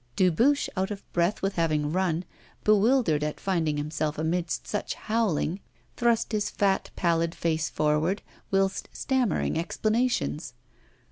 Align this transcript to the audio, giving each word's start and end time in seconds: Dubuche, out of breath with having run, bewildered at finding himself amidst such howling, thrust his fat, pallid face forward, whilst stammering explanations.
Dubuche, 0.15 0.67
out 0.75 0.89
of 0.89 1.03
breath 1.13 1.43
with 1.43 1.57
having 1.57 1.91
run, 1.91 2.25
bewildered 2.63 3.23
at 3.23 3.39
finding 3.39 3.77
himself 3.77 4.17
amidst 4.17 4.65
such 4.65 4.95
howling, 4.95 5.59
thrust 5.95 6.31
his 6.31 6.49
fat, 6.49 6.89
pallid 6.95 7.35
face 7.35 7.69
forward, 7.69 8.23
whilst 8.49 8.89
stammering 8.93 9.59
explanations. 9.59 10.55